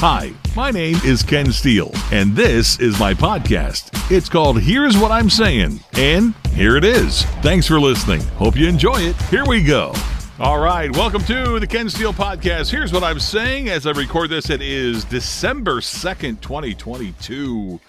Hi, 0.00 0.32
my 0.54 0.70
name 0.70 0.94
is 1.04 1.24
Ken 1.24 1.50
Steele, 1.50 1.90
and 2.12 2.36
this 2.36 2.78
is 2.78 3.00
my 3.00 3.14
podcast. 3.14 3.90
It's 4.12 4.28
called 4.28 4.60
Here's 4.60 4.96
What 4.96 5.10
I'm 5.10 5.28
Saying, 5.28 5.80
and 5.94 6.36
here 6.52 6.76
it 6.76 6.84
is. 6.84 7.24
Thanks 7.42 7.66
for 7.66 7.80
listening. 7.80 8.20
Hope 8.36 8.54
you 8.54 8.68
enjoy 8.68 9.00
it. 9.00 9.20
Here 9.22 9.44
we 9.44 9.60
go. 9.60 9.92
All 10.38 10.60
right, 10.60 10.88
welcome 10.92 11.24
to 11.24 11.58
the 11.58 11.66
Ken 11.66 11.90
Steele 11.90 12.12
Podcast. 12.12 12.70
Here's 12.70 12.92
what 12.92 13.02
I'm 13.02 13.18
saying 13.18 13.70
as 13.70 13.88
I 13.88 13.90
record 13.90 14.30
this. 14.30 14.50
It 14.50 14.62
is 14.62 15.02
December 15.02 15.80
2nd, 15.80 16.40
2022. 16.42 17.80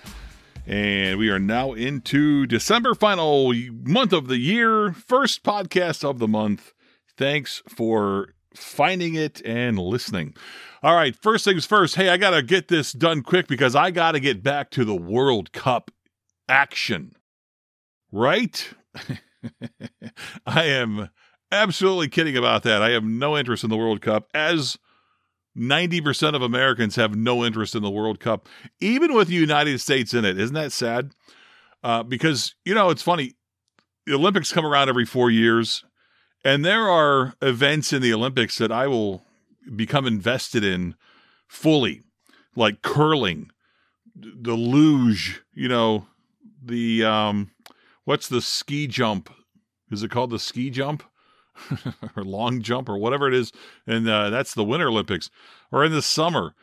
And 0.66 1.20
we 1.20 1.30
are 1.30 1.38
now 1.38 1.74
into 1.74 2.48
December, 2.48 2.96
final 2.96 3.54
month 3.84 4.14
of 4.14 4.28
the 4.28 4.40
year, 4.40 4.94
first 4.94 5.44
podcast 5.44 6.04
of 6.04 6.18
the 6.18 6.28
month. 6.28 6.74
Thanks 7.16 7.62
for 7.68 8.34
finding 8.56 9.14
it 9.14 9.44
and 9.46 9.78
listening. 9.78 10.34
All 10.82 10.96
right, 10.96 11.14
first 11.14 11.44
things 11.44 11.66
first. 11.66 11.96
Hey, 11.96 12.08
I 12.08 12.16
got 12.16 12.30
to 12.32 12.42
get 12.42 12.70
this 12.70 12.94
done 12.94 13.22
quick 13.22 13.48
because 13.48 13.76
I 13.76 13.92
got 13.92 14.14
to 14.14 14.20
get 14.20 14.42
back 14.42 14.72
to 14.72 14.86
the 14.86 14.96
World 14.96 15.52
Cup 15.52 15.92
action. 16.48 17.16
Right? 18.14 18.74
I 20.46 20.64
am 20.64 21.10
absolutely 21.52 22.08
kidding 22.08 22.38
about 22.38 22.64
that. 22.64 22.82
I 22.82 22.92
have 22.92 23.04
no 23.04 23.38
interest 23.38 23.66
in 23.66 23.70
the 23.70 23.76
World 23.76 24.02
Cup, 24.02 24.30
as 24.34 24.78
90% 25.58 26.34
of 26.34 26.42
Americans 26.42 26.96
have 26.96 27.14
no 27.14 27.44
interest 27.44 27.76
in 27.76 27.84
the 27.84 27.90
World 27.90 28.22
Cup, 28.22 28.48
even 28.80 29.14
with 29.14 29.28
the 29.28 29.36
United 29.36 29.82
States 29.82 30.14
in 30.14 30.24
it. 30.24 30.40
Isn't 30.40 30.56
that 30.56 30.72
sad? 30.72 31.12
Uh, 31.84 32.04
because, 32.04 32.56
you 32.64 32.74
know, 32.74 32.90
it's 32.90 33.02
funny. 33.02 33.34
The 34.06 34.14
Olympics 34.16 34.54
come 34.54 34.66
around 34.66 34.88
every 34.88 35.06
four 35.06 35.30
years, 35.30 35.84
and 36.46 36.64
there 36.64 36.90
are 36.90 37.34
events 37.42 37.92
in 37.92 38.02
the 38.02 38.14
Olympics 38.14 38.58
that 38.60 38.72
I 38.72 38.88
will 38.88 39.26
become 39.76 40.06
invested 40.06 40.64
in 40.64 40.96
fully, 41.48 42.04
like 42.56 42.82
curling, 42.82 43.52
the 44.16 44.54
luge, 44.54 45.42
you 45.54 45.68
know, 45.68 46.08
the 46.62 47.04
um 47.04 47.52
what's 48.06 48.28
the 48.28 48.42
ski 48.42 48.88
jump? 48.88 49.30
Is 49.92 50.04
it 50.04 50.12
called 50.12 50.32
the 50.32 50.40
ski 50.40 50.70
jump? 50.70 51.04
or 52.16 52.24
long 52.24 52.62
jump 52.62 52.88
or 52.88 52.98
whatever 52.98 53.28
it 53.28 53.34
is, 53.34 53.52
and 53.86 54.08
uh, 54.08 54.30
that's 54.30 54.54
the 54.54 54.64
Winter 54.64 54.88
Olympics, 54.88 55.30
or 55.72 55.84
in 55.84 55.92
the 55.92 56.02
summer. 56.02 56.54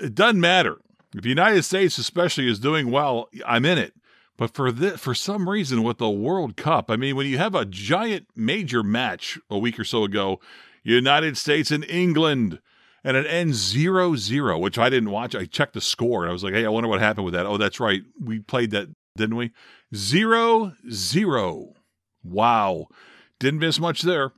It 0.00 0.14
doesn't 0.14 0.40
matter. 0.40 0.76
If 1.14 1.22
the 1.22 1.28
United 1.28 1.64
States, 1.64 1.98
especially, 1.98 2.48
is 2.48 2.60
doing 2.60 2.90
well, 2.90 3.28
I'm 3.46 3.64
in 3.64 3.78
it. 3.78 3.94
But 4.36 4.54
for 4.54 4.70
this, 4.70 5.00
for 5.00 5.14
some 5.14 5.48
reason, 5.48 5.82
with 5.82 5.98
the 5.98 6.10
World 6.10 6.56
Cup, 6.56 6.90
I 6.90 6.96
mean, 6.96 7.16
when 7.16 7.26
you 7.26 7.38
have 7.38 7.54
a 7.54 7.64
giant 7.64 8.28
major 8.36 8.82
match 8.82 9.38
a 9.50 9.58
week 9.58 9.80
or 9.80 9.84
so 9.84 10.04
ago, 10.04 10.40
United 10.92 11.36
States 11.36 11.70
and 11.70 11.84
England, 11.84 12.60
and 13.04 13.16
it 13.16 13.26
ends 13.26 13.56
0 13.56 14.16
0, 14.16 14.58
which 14.58 14.78
I 14.78 14.88
didn't 14.88 15.10
watch. 15.10 15.34
I 15.34 15.44
checked 15.44 15.74
the 15.74 15.80
score 15.80 16.28
I 16.28 16.32
was 16.32 16.44
like, 16.44 16.54
hey, 16.54 16.64
I 16.64 16.70
wonder 16.70 16.88
what 16.88 17.00
happened 17.00 17.24
with 17.24 17.34
that. 17.34 17.46
Oh, 17.46 17.56
that's 17.56 17.80
right. 17.80 18.02
We 18.20 18.40
played 18.40 18.70
that, 18.72 18.88
didn't 19.16 19.36
we? 19.36 19.52
0 19.94 20.74
0. 20.90 21.74
Wow. 22.22 22.86
Didn't 23.38 23.60
miss 23.60 23.78
much 23.78 24.02
there. 24.02 24.32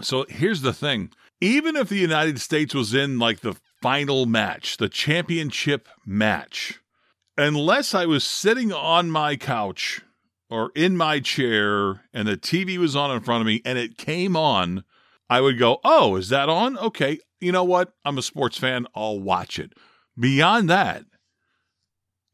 So 0.00 0.26
here's 0.28 0.62
the 0.62 0.72
thing 0.72 1.10
even 1.40 1.76
if 1.76 1.88
the 1.88 1.96
United 1.98 2.40
States 2.40 2.74
was 2.74 2.94
in 2.94 3.18
like 3.18 3.40
the 3.40 3.56
final 3.82 4.26
match, 4.26 4.78
the 4.78 4.88
championship 4.88 5.88
match, 6.06 6.80
unless 7.36 7.94
I 7.94 8.06
was 8.06 8.24
sitting 8.24 8.72
on 8.72 9.10
my 9.10 9.36
couch 9.36 10.00
or 10.48 10.70
in 10.74 10.96
my 10.96 11.20
chair 11.20 12.02
and 12.12 12.26
the 12.26 12.36
TV 12.36 12.78
was 12.78 12.96
on 12.96 13.10
in 13.10 13.20
front 13.20 13.42
of 13.42 13.46
me 13.46 13.60
and 13.64 13.78
it 13.78 13.98
came 13.98 14.36
on, 14.36 14.84
I 15.34 15.40
would 15.40 15.58
go, 15.58 15.80
Oh, 15.82 16.14
is 16.14 16.28
that 16.28 16.48
on? 16.48 16.78
Okay. 16.78 17.18
You 17.40 17.50
know 17.50 17.64
what? 17.64 17.92
I'm 18.04 18.18
a 18.18 18.22
sports 18.22 18.56
fan. 18.56 18.86
I'll 18.94 19.18
watch 19.18 19.58
it. 19.58 19.72
Beyond 20.16 20.70
that, 20.70 21.06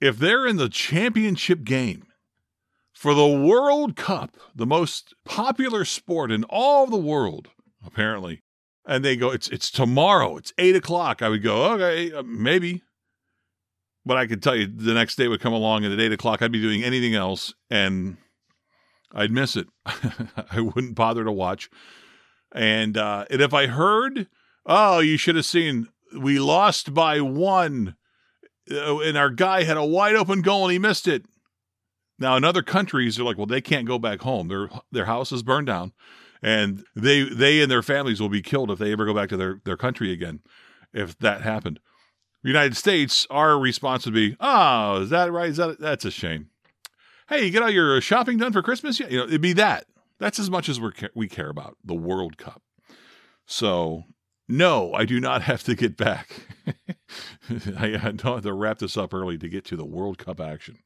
if 0.02 0.18
they're 0.18 0.46
in 0.46 0.58
the 0.58 0.68
championship 0.68 1.64
game 1.64 2.04
for 2.92 3.14
the 3.14 3.26
World 3.26 3.96
Cup, 3.96 4.36
the 4.54 4.66
most 4.66 5.14
popular 5.24 5.86
sport 5.86 6.30
in 6.30 6.44
all 6.44 6.86
the 6.86 6.98
world, 6.98 7.48
apparently, 7.82 8.42
and 8.86 9.02
they 9.02 9.16
go, 9.16 9.30
it's 9.30 9.48
it's 9.48 9.70
tomorrow, 9.70 10.36
it's 10.36 10.52
eight 10.58 10.76
o'clock. 10.76 11.22
I 11.22 11.30
would 11.30 11.42
go, 11.42 11.72
okay, 11.72 12.12
uh, 12.12 12.22
maybe, 12.22 12.82
but 14.04 14.18
I 14.18 14.26
could 14.26 14.42
tell 14.42 14.54
you 14.56 14.66
the 14.66 14.92
next 14.92 15.16
day 15.16 15.26
would 15.26 15.40
come 15.40 15.54
along, 15.54 15.86
and 15.86 15.94
at 15.94 16.00
eight 16.00 16.12
o'clock 16.12 16.42
I'd 16.42 16.52
be 16.52 16.60
doing 16.60 16.84
anything 16.84 17.14
else, 17.14 17.54
and 17.70 18.18
I'd 19.14 19.32
miss 19.32 19.56
it. 19.56 19.68
I 19.86 20.60
wouldn't 20.60 20.96
bother 20.96 21.24
to 21.24 21.32
watch. 21.32 21.70
And 22.52 22.96
uh, 22.96 23.26
and 23.30 23.40
if 23.40 23.54
I 23.54 23.66
heard, 23.66 24.26
oh, 24.66 24.98
you 25.00 25.16
should 25.16 25.36
have 25.36 25.46
seen, 25.46 25.88
we 26.18 26.38
lost 26.38 26.92
by 26.92 27.20
one, 27.20 27.96
uh, 28.70 28.98
and 28.98 29.16
our 29.16 29.30
guy 29.30 29.62
had 29.62 29.76
a 29.76 29.84
wide 29.84 30.16
open 30.16 30.42
goal 30.42 30.64
and 30.64 30.72
he 30.72 30.78
missed 30.78 31.06
it. 31.06 31.24
Now 32.18 32.36
in 32.36 32.44
other 32.44 32.62
countries, 32.62 33.16
they're 33.16 33.24
like, 33.24 33.38
well, 33.38 33.46
they 33.46 33.60
can't 33.60 33.86
go 33.86 33.98
back 33.98 34.20
home. 34.20 34.48
Their 34.48 34.68
their 34.90 35.06
house 35.06 35.32
is 35.32 35.42
burned 35.42 35.68
down, 35.68 35.92
and 36.42 36.84
they 36.94 37.22
they 37.22 37.60
and 37.60 37.70
their 37.70 37.82
families 37.82 38.20
will 38.20 38.28
be 38.28 38.42
killed 38.42 38.70
if 38.70 38.78
they 38.78 38.92
ever 38.92 39.06
go 39.06 39.14
back 39.14 39.28
to 39.30 39.36
their 39.36 39.60
their 39.64 39.76
country 39.76 40.12
again. 40.12 40.40
If 40.92 41.16
that 41.18 41.42
happened, 41.42 41.78
United 42.42 42.76
States, 42.76 43.26
our 43.30 43.58
response 43.58 44.06
would 44.06 44.14
be, 44.14 44.36
oh, 44.40 45.02
is 45.02 45.10
that 45.10 45.30
right? 45.30 45.50
Is 45.50 45.58
that 45.58 45.78
that's 45.78 46.04
a 46.04 46.10
shame. 46.10 46.50
Hey, 47.28 47.44
you 47.44 47.50
get 47.50 47.62
all 47.62 47.70
your 47.70 48.00
shopping 48.00 48.38
done 48.38 48.52
for 48.52 48.60
Christmas 48.60 48.98
yet? 48.98 49.10
You 49.10 49.18
know, 49.18 49.24
it'd 49.24 49.40
be 49.40 49.52
that. 49.52 49.86
That's 50.20 50.38
as 50.38 50.50
much 50.50 50.68
as 50.68 50.78
we 50.78 50.92
we 51.14 51.28
care 51.28 51.48
about 51.48 51.76
the 51.82 51.94
World 51.94 52.36
Cup. 52.36 52.62
So, 53.46 54.04
no, 54.48 54.92
I 54.94 55.04
do 55.06 55.18
not 55.18 55.42
have 55.50 55.64
to 55.64 55.74
get 55.74 55.96
back. 55.96 56.30
I 57.76 57.88
don't 57.88 58.22
have 58.22 58.42
to 58.42 58.52
wrap 58.52 58.78
this 58.78 58.96
up 58.96 59.12
early 59.12 59.38
to 59.38 59.48
get 59.48 59.64
to 59.66 59.76
the 59.76 59.84
World 59.84 60.18
Cup 60.18 60.40
action. 60.40 60.78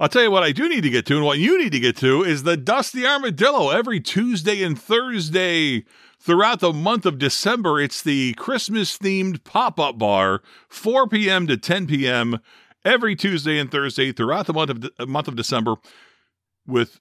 I'll 0.00 0.08
tell 0.08 0.22
you 0.22 0.30
what 0.30 0.42
I 0.42 0.50
do 0.50 0.68
need 0.68 0.82
to 0.82 0.90
get 0.90 1.06
to, 1.06 1.16
and 1.16 1.24
what 1.24 1.38
you 1.38 1.58
need 1.58 1.72
to 1.72 1.80
get 1.80 1.96
to 1.98 2.24
is 2.24 2.42
the 2.42 2.56
Dusty 2.56 3.06
Armadillo 3.06 3.70
every 3.70 4.00
Tuesday 4.00 4.62
and 4.62 4.80
Thursday 4.80 5.84
throughout 6.18 6.60
the 6.60 6.72
month 6.72 7.06
of 7.06 7.18
December. 7.18 7.80
It's 7.80 8.02
the 8.02 8.34
Christmas 8.34 8.98
themed 8.98 9.44
pop 9.44 9.78
up 9.78 9.98
bar, 9.98 10.42
4 10.68 11.08
p.m. 11.08 11.46
to 11.46 11.56
10 11.56 11.86
p.m. 11.86 12.40
every 12.84 13.14
Tuesday 13.14 13.58
and 13.58 13.70
Thursday 13.70 14.10
throughout 14.10 14.46
the 14.46 14.52
month 14.52 14.70
of 14.70 14.80
de- 14.80 15.06
month 15.06 15.28
of 15.28 15.36
December 15.36 15.76
with 16.66 16.98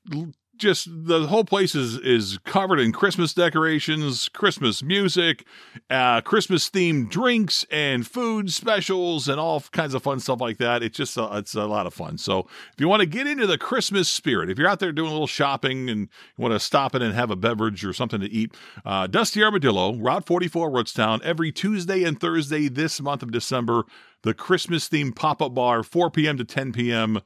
just 0.57 0.87
the 0.89 1.27
whole 1.27 1.43
place 1.43 1.75
is 1.75 1.97
is 1.97 2.37
covered 2.45 2.79
in 2.79 2.91
Christmas 2.91 3.33
decorations, 3.33 4.29
Christmas 4.29 4.83
music, 4.83 5.45
uh, 5.89 6.21
Christmas 6.21 6.69
themed 6.69 7.09
drinks 7.09 7.65
and 7.71 8.05
food 8.05 8.51
specials, 8.51 9.27
and 9.27 9.39
all 9.39 9.61
kinds 9.71 9.93
of 9.93 10.03
fun 10.03 10.19
stuff 10.19 10.41
like 10.41 10.57
that. 10.57 10.83
It's 10.83 10.97
just 10.97 11.17
a, 11.17 11.37
it's 11.37 11.55
a 11.55 11.65
lot 11.65 11.87
of 11.87 11.93
fun. 11.93 12.17
So 12.17 12.39
if 12.39 12.79
you 12.79 12.87
want 12.87 13.01
to 13.01 13.05
get 13.05 13.27
into 13.27 13.47
the 13.47 13.57
Christmas 13.57 14.07
spirit, 14.07 14.49
if 14.49 14.57
you're 14.57 14.67
out 14.67 14.79
there 14.79 14.91
doing 14.91 15.09
a 15.09 15.13
little 15.13 15.27
shopping 15.27 15.89
and 15.89 16.01
you 16.01 16.41
want 16.41 16.53
to 16.53 16.59
stop 16.59 16.95
in 16.95 17.01
and 17.01 17.13
have 17.13 17.31
a 17.31 17.35
beverage 17.35 17.83
or 17.83 17.93
something 17.93 18.19
to 18.19 18.31
eat, 18.31 18.55
uh, 18.85 19.07
Dusty 19.07 19.43
Armadillo, 19.43 19.95
Route 19.95 20.25
44, 20.25 20.69
Rootstown, 20.69 21.21
every 21.23 21.51
Tuesday 21.51 22.03
and 22.03 22.19
Thursday 22.19 22.67
this 22.67 23.01
month 23.01 23.23
of 23.23 23.31
December, 23.31 23.83
the 24.21 24.33
Christmas 24.33 24.87
themed 24.87 25.15
pop 25.15 25.41
up 25.41 25.53
bar, 25.53 25.83
4 25.83 26.11
p.m. 26.11 26.37
to 26.37 26.45
10 26.45 26.71
p.m 26.73 27.21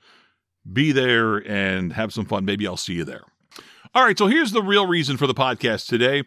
be 0.71 0.91
there 0.91 1.37
and 1.37 1.93
have 1.93 2.13
some 2.13 2.25
fun. 2.25 2.45
Maybe 2.45 2.67
I'll 2.67 2.77
see 2.77 2.93
you 2.93 3.05
there. 3.05 3.23
All 3.93 4.03
right, 4.03 4.17
so 4.17 4.27
here's 4.27 4.51
the 4.51 4.61
real 4.61 4.85
reason 4.85 5.17
for 5.17 5.27
the 5.27 5.33
podcast 5.33 5.87
today. 5.87 6.23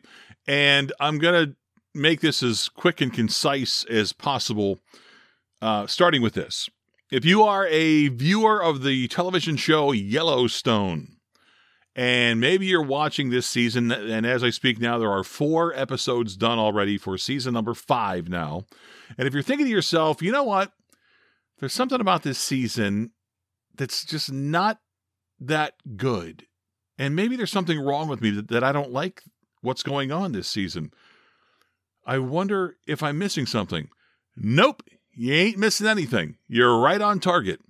And 0.47 0.93
I'm 0.99 1.19
going 1.19 1.47
to 1.47 1.57
make 1.95 2.21
this 2.21 2.43
as 2.43 2.69
quick 2.69 3.01
and 3.01 3.13
concise 3.13 3.85
as 3.85 4.13
possible, 4.13 4.79
uh, 5.61 5.87
starting 5.87 6.23
with 6.23 6.35
this. 6.35 6.69
If 7.11 7.25
you 7.25 7.43
are 7.43 7.67
a 7.67 8.09
viewer 8.09 8.63
of 8.63 8.83
the 8.83 9.09
television 9.09 9.57
show 9.57 9.93
Yellowstone, 9.93 11.17
and 11.97 12.41
maybe 12.41 12.67
you're 12.67 12.83
watching 12.83 13.31
this 13.31 13.47
season, 13.47 13.91
and 13.91 14.25
as 14.25 14.45
I 14.45 14.51
speak 14.51 14.81
now, 14.81 14.97
there 14.99 15.11
are 15.11 15.25
four 15.25 15.75
episodes 15.75 16.37
done 16.37 16.59
already 16.59 16.97
for 16.97 17.19
season 17.19 17.53
number 17.53 17.75
five 17.75 18.29
now. 18.29 18.65
And 19.19 19.27
if 19.27 19.35
you're 19.35 19.43
thinking 19.43 19.67
to 19.67 19.73
yourself, 19.73 20.23
you 20.23 20.31
know 20.31 20.45
what? 20.45 20.73
There's 21.59 21.73
something 21.73 22.01
about 22.01 22.23
this 22.23 22.39
season 22.39 23.11
that's 23.81 24.05
just 24.05 24.31
not 24.31 24.79
that 25.41 25.73
good. 25.97 26.47
And 26.99 27.17
maybe 27.17 27.35
there's 27.35 27.51
something 27.51 27.81
wrong 27.81 28.09
with 28.09 28.21
me 28.21 28.29
that, 28.33 28.49
that 28.49 28.63
I 28.63 28.73
don't 28.73 28.93
like 28.93 29.23
what's 29.63 29.83
going 29.83 30.13
on 30.13 30.33
this 30.33 30.49
season. 30.49 30.93
I 32.05 32.19
wonder 32.19 32.77
if 32.87 33.03
I'm 33.03 33.17
missing 33.17 33.47
something. 33.47 33.89
Nope, 34.37 34.83
you 35.13 35.33
ain't 35.33 35.57
missing 35.57 35.87
anything. 35.87 36.37
You're 36.47 36.79
right 36.79 37.01
on 37.01 37.21
target. 37.21 37.61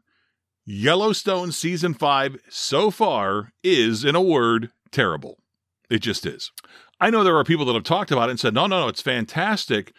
Yellowstone 0.64 1.52
season 1.52 1.94
5 1.94 2.38
so 2.48 2.90
far 2.90 3.52
is, 3.62 4.04
in 4.04 4.16
a 4.16 4.20
word, 4.20 4.70
terrible. 4.90 5.38
It 5.88 6.00
just 6.00 6.26
is. 6.26 6.50
I 7.00 7.10
know 7.10 7.22
there 7.22 7.36
are 7.36 7.44
people 7.44 7.66
that 7.66 7.74
have 7.74 7.84
talked 7.84 8.10
about 8.10 8.28
it 8.28 8.32
and 8.32 8.40
said, 8.40 8.54
no, 8.54 8.66
no, 8.66 8.80
no, 8.80 8.88
it's 8.88 9.00
fantastic. 9.00 9.92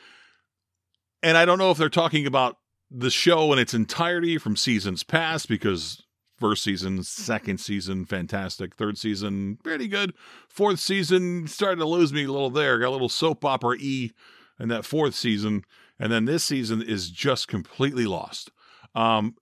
And 1.24 1.38
I 1.38 1.46
don't 1.46 1.58
know 1.58 1.72
if 1.72 1.78
they're 1.78 1.88
talking 1.88 2.28
about 2.28 2.58
the 2.92 3.10
show 3.10 3.54
in 3.54 3.60
its 3.60 3.74
entirety 3.74 4.38
from 4.38 4.58
seasons 4.58 5.04
past 5.04 5.48
because 5.48 6.04
first 6.38 6.64
season, 6.64 7.04
second 7.04 7.60
season, 7.60 8.06
fantastic. 8.06 8.76
Third 8.76 8.98
season, 8.98 9.58
pretty 9.64 9.88
good. 9.88 10.14
Fourth 10.50 10.80
season, 10.80 11.48
started 11.48 11.78
to 11.78 11.86
lose 11.86 12.12
me 12.12 12.26
a 12.26 12.32
little 12.32 12.50
there. 12.50 12.80
Got 12.80 12.90
a 12.90 12.92
little 12.92 13.10
soap 13.10 13.46
opera 13.46 13.78
E 13.80 14.12
in 14.60 14.68
that 14.70 14.86
fourth 14.86 15.16
season. 15.16 15.64
And 16.00 16.12
then 16.12 16.26
this 16.26 16.44
season 16.44 16.82
is 16.82 17.10
just 17.10 17.48
completely 17.48 18.06
lost. 18.06 18.52
Um, 18.96 19.36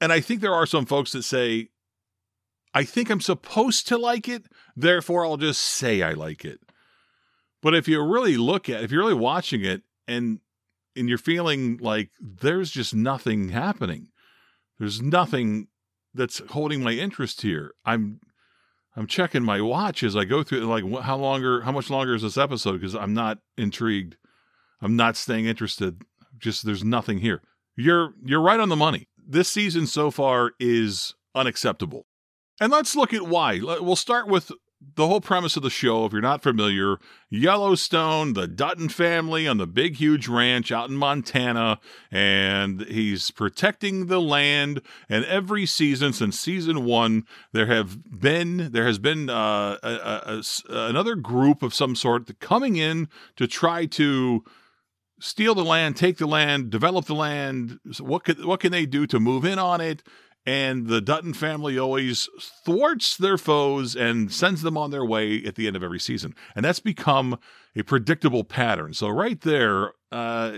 and 0.00 0.12
I 0.12 0.20
think 0.20 0.40
there 0.40 0.52
are 0.52 0.66
some 0.66 0.84
folks 0.84 1.12
that 1.12 1.22
say, 1.22 1.68
I 2.74 2.84
think 2.84 3.08
I'm 3.08 3.20
supposed 3.20 3.86
to 3.88 3.96
like 3.96 4.28
it, 4.28 4.46
therefore 4.76 5.24
I'll 5.24 5.36
just 5.36 5.62
say 5.62 6.02
I 6.02 6.12
like 6.12 6.44
it. 6.44 6.60
But 7.62 7.74
if 7.74 7.86
you 7.86 8.02
really 8.02 8.36
look 8.36 8.68
at, 8.68 8.82
if 8.82 8.90
you're 8.90 9.02
really 9.02 9.14
watching 9.14 9.64
it 9.64 9.82
and 10.08 10.40
and 10.96 11.08
you're 11.08 11.18
feeling 11.18 11.78
like 11.78 12.10
there's 12.20 12.70
just 12.70 12.94
nothing 12.94 13.50
happening, 13.50 14.08
there's 14.78 15.00
nothing 15.00 15.68
that's 16.14 16.40
holding 16.50 16.82
my 16.82 16.92
interest 16.92 17.42
here. 17.42 17.72
I'm 17.84 18.20
I'm 18.94 19.06
checking 19.06 19.42
my 19.42 19.60
watch 19.60 20.02
as 20.02 20.14
I 20.14 20.24
go 20.24 20.42
through. 20.42 20.60
Like, 20.60 20.84
how 21.02 21.16
longer? 21.16 21.62
How 21.62 21.72
much 21.72 21.88
longer 21.88 22.14
is 22.14 22.22
this 22.22 22.36
episode? 22.36 22.80
Because 22.80 22.94
I'm 22.94 23.14
not 23.14 23.38
intrigued. 23.56 24.16
I'm 24.80 24.96
not 24.96 25.16
staying 25.16 25.46
interested. 25.46 26.02
Just 26.38 26.66
there's 26.66 26.84
nothing 26.84 27.18
here. 27.18 27.40
You're 27.76 28.14
you're 28.24 28.42
right 28.42 28.60
on 28.60 28.68
the 28.68 28.76
money. 28.76 29.08
This 29.16 29.48
season 29.48 29.86
so 29.86 30.10
far 30.10 30.52
is 30.60 31.14
unacceptable. 31.34 32.06
And 32.60 32.70
let's 32.70 32.94
look 32.94 33.14
at 33.14 33.26
why. 33.26 33.60
We'll 33.60 33.96
start 33.96 34.28
with 34.28 34.52
the 34.94 35.06
whole 35.06 35.20
premise 35.20 35.56
of 35.56 35.62
the 35.62 35.70
show, 35.70 36.04
if 36.04 36.12
you're 36.12 36.20
not 36.20 36.42
familiar, 36.42 36.98
Yellowstone, 37.30 38.34
the 38.34 38.46
Dutton 38.46 38.88
family 38.88 39.46
on 39.48 39.58
the 39.58 39.66
big, 39.66 39.96
huge 39.96 40.28
ranch 40.28 40.70
out 40.70 40.90
in 40.90 40.96
Montana, 40.96 41.78
and 42.10 42.82
he's 42.82 43.30
protecting 43.30 44.06
the 44.06 44.20
land. 44.20 44.82
And 45.08 45.24
every 45.24 45.66
season 45.66 46.12
since 46.12 46.38
season 46.38 46.84
one, 46.84 47.24
there 47.52 47.66
have 47.66 48.20
been 48.20 48.72
there 48.72 48.86
has 48.86 48.98
been 48.98 49.30
uh, 49.30 49.78
a, 49.82 49.88
a, 49.88 50.42
a, 50.68 50.88
another 50.88 51.14
group 51.14 51.62
of 51.62 51.74
some 51.74 51.96
sort 51.96 52.38
coming 52.40 52.76
in 52.76 53.08
to 53.36 53.46
try 53.46 53.86
to 53.86 54.44
steal 55.20 55.54
the 55.54 55.64
land, 55.64 55.96
take 55.96 56.18
the 56.18 56.26
land, 56.26 56.70
develop 56.70 57.06
the 57.06 57.14
land. 57.14 57.78
So 57.92 58.04
what 58.04 58.24
could 58.24 58.44
what 58.44 58.60
can 58.60 58.72
they 58.72 58.86
do 58.86 59.06
to 59.06 59.20
move 59.20 59.44
in 59.44 59.58
on 59.58 59.80
it? 59.80 60.02
And 60.44 60.88
the 60.88 61.00
Dutton 61.00 61.34
family 61.34 61.78
always 61.78 62.28
thwarts 62.64 63.16
their 63.16 63.38
foes 63.38 63.94
and 63.94 64.32
sends 64.32 64.62
them 64.62 64.76
on 64.76 64.90
their 64.90 65.04
way 65.04 65.42
at 65.44 65.54
the 65.54 65.66
end 65.66 65.76
of 65.76 65.84
every 65.84 66.00
season. 66.00 66.34
And 66.56 66.64
that's 66.64 66.80
become 66.80 67.38
a 67.76 67.82
predictable 67.82 68.44
pattern. 68.44 68.94
So, 68.94 69.08
right 69.08 69.40
there, 69.40 69.92
uh, 70.10 70.52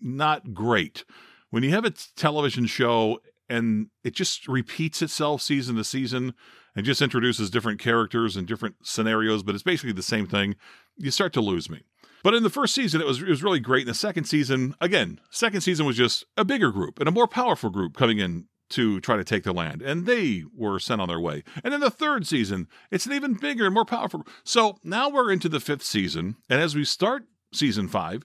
not 0.00 0.52
great. 0.52 1.04
When 1.50 1.62
you 1.62 1.70
have 1.70 1.84
a 1.84 1.94
television 2.16 2.66
show 2.66 3.20
and 3.48 3.88
it 4.02 4.14
just 4.14 4.48
repeats 4.48 5.02
itself 5.02 5.42
season 5.42 5.76
to 5.76 5.84
season 5.84 6.34
and 6.76 6.84
just 6.84 7.02
introduces 7.02 7.50
different 7.50 7.80
characters 7.80 8.36
and 8.36 8.46
different 8.46 8.76
scenarios, 8.82 9.42
but 9.42 9.54
it's 9.54 9.64
basically 9.64 9.92
the 9.92 10.02
same 10.02 10.26
thing, 10.26 10.56
you 10.96 11.10
start 11.10 11.32
to 11.34 11.40
lose 11.40 11.70
me. 11.70 11.82
But 12.22 12.34
in 12.34 12.42
the 12.42 12.50
first 12.50 12.74
season, 12.74 13.00
it 13.00 13.06
was 13.06 13.20
it 13.20 13.28
was 13.28 13.42
really 13.42 13.60
great. 13.60 13.82
In 13.82 13.88
the 13.88 13.94
second 13.94 14.24
season, 14.24 14.74
again, 14.80 15.20
second 15.30 15.60
season 15.60 15.84
was 15.84 15.96
just 15.96 16.24
a 16.36 16.44
bigger 16.44 16.72
group 16.72 16.98
and 16.98 17.08
a 17.08 17.12
more 17.12 17.28
powerful 17.28 17.70
group 17.70 17.94
coming 17.94 18.18
in 18.18 18.46
to 18.74 19.00
try 19.00 19.16
to 19.16 19.22
take 19.22 19.44
the 19.44 19.52
land, 19.52 19.82
and 19.82 20.04
they 20.04 20.42
were 20.52 20.80
sent 20.80 21.00
on 21.00 21.08
their 21.08 21.20
way. 21.20 21.44
And 21.62 21.72
then 21.72 21.80
the 21.80 21.90
third 21.90 22.26
season, 22.26 22.66
it's 22.90 23.06
an 23.06 23.12
even 23.12 23.34
bigger 23.34 23.66
and 23.66 23.74
more 23.74 23.84
powerful. 23.84 24.26
So 24.42 24.78
now 24.82 25.08
we're 25.08 25.30
into 25.30 25.48
the 25.48 25.60
fifth 25.60 25.84
season, 25.84 26.36
and 26.50 26.60
as 26.60 26.74
we 26.74 26.84
start 26.84 27.24
season 27.52 27.86
five, 27.86 28.24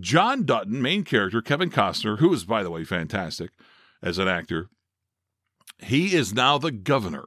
John 0.00 0.44
Dutton, 0.44 0.80
main 0.80 1.04
character, 1.04 1.42
Kevin 1.42 1.70
Costner, 1.70 2.18
who 2.18 2.32
is, 2.32 2.44
by 2.44 2.62
the 2.62 2.70
way, 2.70 2.84
fantastic 2.84 3.50
as 4.02 4.16
an 4.16 4.26
actor, 4.26 4.70
he 5.78 6.14
is 6.14 6.32
now 6.32 6.56
the 6.56 6.72
governor. 6.72 7.26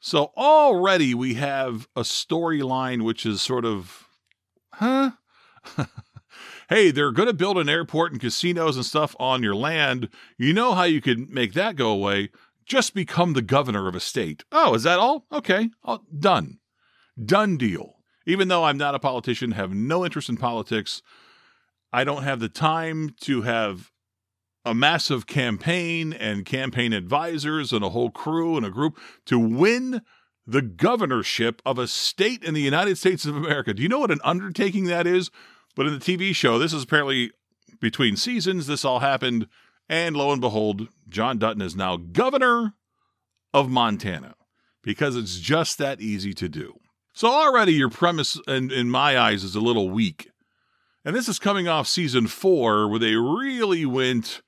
So 0.00 0.32
already 0.36 1.14
we 1.14 1.34
have 1.34 1.88
a 1.96 2.02
storyline 2.02 3.04
which 3.04 3.24
is 3.24 3.40
sort 3.40 3.64
of, 3.64 4.06
huh? 4.74 5.12
hey, 6.68 6.90
they're 6.90 7.12
going 7.12 7.28
to 7.28 7.34
build 7.34 7.58
an 7.58 7.68
airport 7.68 8.12
and 8.12 8.20
casinos 8.20 8.76
and 8.76 8.84
stuff 8.84 9.14
on 9.18 9.42
your 9.42 9.54
land. 9.54 10.08
You 10.38 10.52
know 10.52 10.74
how 10.74 10.84
you 10.84 11.00
could 11.00 11.30
make 11.30 11.54
that 11.54 11.76
go 11.76 11.90
away? 11.90 12.30
Just 12.64 12.94
become 12.94 13.32
the 13.34 13.42
governor 13.42 13.88
of 13.88 13.94
a 13.94 14.00
state. 14.00 14.44
Oh, 14.50 14.74
is 14.74 14.84
that 14.84 14.98
all? 14.98 15.26
Okay, 15.30 15.70
oh, 15.84 16.00
done. 16.18 16.58
Done 17.22 17.56
deal. 17.56 17.96
Even 18.26 18.48
though 18.48 18.64
I'm 18.64 18.78
not 18.78 18.94
a 18.94 18.98
politician, 18.98 19.52
have 19.52 19.74
no 19.74 20.04
interest 20.04 20.28
in 20.28 20.36
politics, 20.36 21.02
I 21.92 22.04
don't 22.04 22.22
have 22.22 22.40
the 22.40 22.48
time 22.48 23.14
to 23.20 23.42
have 23.42 23.92
a 24.64 24.74
massive 24.74 25.26
campaign 25.26 26.12
and 26.12 26.46
campaign 26.46 26.92
advisors 26.92 27.72
and 27.72 27.84
a 27.84 27.90
whole 27.90 28.10
crew 28.10 28.56
and 28.56 28.64
a 28.64 28.70
group 28.70 28.98
to 29.26 29.38
win 29.38 30.00
the 30.46 30.62
governorship 30.62 31.60
of 31.64 31.78
a 31.78 31.86
state 31.86 32.42
in 32.42 32.54
the 32.54 32.62
United 32.62 32.98
States 32.98 33.26
of 33.26 33.36
America. 33.36 33.74
Do 33.74 33.82
you 33.82 33.88
know 33.88 33.98
what 33.98 34.10
an 34.10 34.20
undertaking 34.24 34.84
that 34.84 35.06
is? 35.06 35.30
But 35.74 35.86
in 35.86 35.92
the 35.92 35.98
TV 35.98 36.34
show, 36.34 36.58
this 36.58 36.72
is 36.72 36.84
apparently 36.84 37.32
between 37.80 38.16
seasons. 38.16 38.66
This 38.66 38.84
all 38.84 39.00
happened. 39.00 39.48
And 39.88 40.16
lo 40.16 40.32
and 40.32 40.40
behold, 40.40 40.88
John 41.08 41.38
Dutton 41.38 41.62
is 41.62 41.76
now 41.76 41.96
governor 41.96 42.74
of 43.52 43.68
Montana 43.68 44.34
because 44.82 45.16
it's 45.16 45.38
just 45.38 45.78
that 45.78 46.00
easy 46.00 46.32
to 46.34 46.48
do. 46.48 46.74
So 47.12 47.28
already 47.28 47.74
your 47.74 47.90
premise, 47.90 48.40
in, 48.48 48.70
in 48.70 48.90
my 48.90 49.18
eyes, 49.18 49.44
is 49.44 49.54
a 49.54 49.60
little 49.60 49.88
weak. 49.88 50.30
And 51.04 51.14
this 51.14 51.28
is 51.28 51.38
coming 51.38 51.68
off 51.68 51.86
season 51.86 52.26
four, 52.26 52.88
where 52.88 52.98
they 52.98 53.14
really 53.14 53.84
went 53.84 54.42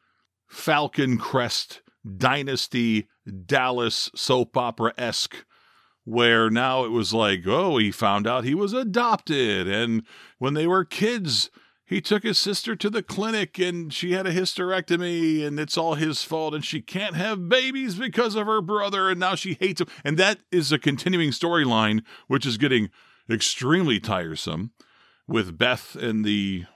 Falcon 0.48 1.18
Crest 1.18 1.82
Dynasty 2.16 3.08
Dallas 3.46 4.10
soap 4.14 4.56
opera 4.56 4.94
esque 4.96 5.44
where 6.06 6.48
now 6.48 6.84
it 6.84 6.90
was 6.90 7.12
like, 7.12 7.42
oh, 7.46 7.78
he 7.78 7.90
found 7.90 8.28
out 8.28 8.44
he 8.44 8.54
was 8.54 8.72
adopted. 8.72 9.66
And 9.66 10.04
when 10.38 10.54
they 10.54 10.66
were 10.66 10.84
kids, 10.84 11.50
he 11.84 12.00
took 12.00 12.22
his 12.22 12.38
sister 12.38 12.76
to 12.76 12.88
the 12.88 13.02
clinic 13.02 13.58
and 13.58 13.92
she 13.92 14.12
had 14.12 14.24
a 14.24 14.32
hysterectomy 14.32 15.44
and 15.44 15.58
it's 15.58 15.76
all 15.76 15.94
his 15.94 16.22
fault 16.22 16.54
and 16.54 16.64
she 16.64 16.80
can't 16.80 17.16
have 17.16 17.48
babies 17.48 17.96
because 17.96 18.36
of 18.36 18.46
her 18.46 18.60
brother 18.60 19.10
and 19.10 19.18
now 19.18 19.34
she 19.34 19.54
hates 19.54 19.80
him. 19.80 19.88
And 20.04 20.16
that 20.16 20.38
is 20.52 20.70
a 20.70 20.78
continuing 20.78 21.30
storyline, 21.30 22.04
which 22.28 22.46
is 22.46 22.56
getting 22.56 22.90
extremely 23.28 23.98
tiresome 23.98 24.70
with 25.26 25.58
Beth 25.58 25.96
and 25.96 26.24
the 26.24 26.66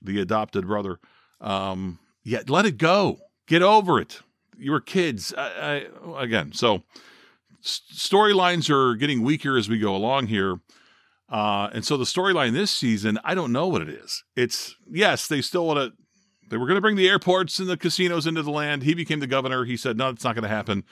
the 0.00 0.20
adopted 0.20 0.68
brother. 0.68 1.00
Um, 1.40 1.98
yeah, 2.22 2.42
let 2.46 2.64
it 2.64 2.78
go. 2.78 3.18
Get 3.48 3.62
over 3.62 3.98
it. 3.98 4.20
You 4.56 4.70
were 4.70 4.80
kids. 4.80 5.34
I, 5.36 5.88
I, 6.06 6.22
again, 6.22 6.52
so 6.52 6.84
storylines 7.62 8.70
are 8.70 8.94
getting 8.94 9.22
weaker 9.22 9.56
as 9.56 9.68
we 9.68 9.78
go 9.78 9.94
along 9.94 10.26
here. 10.26 10.60
Uh, 11.30 11.68
and 11.72 11.84
so 11.84 11.96
the 11.96 12.04
storyline 12.04 12.52
this 12.52 12.70
season, 12.70 13.18
I 13.22 13.34
don't 13.34 13.52
know 13.52 13.66
what 13.66 13.82
it 13.82 13.88
is. 13.88 14.24
It's 14.34 14.74
yes, 14.90 15.26
they 15.26 15.42
still 15.42 15.66
want 15.66 15.78
to. 15.78 15.92
They 16.48 16.56
were 16.56 16.66
going 16.66 16.76
to 16.76 16.82
bring 16.82 16.96
the 16.96 17.08
airports 17.08 17.58
and 17.58 17.68
the 17.68 17.76
casinos 17.76 18.26
into 18.26 18.42
the 18.42 18.50
land. 18.50 18.82
He 18.82 18.94
became 18.94 19.20
the 19.20 19.26
governor. 19.26 19.64
He 19.64 19.76
said, 19.76 19.98
"No, 19.98 20.08
it's 20.08 20.24
not 20.24 20.34
going 20.34 20.44
to 20.44 20.48
happen." 20.48 20.84